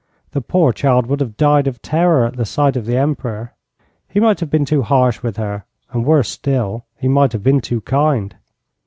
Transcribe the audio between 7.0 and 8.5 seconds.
might have been too kind.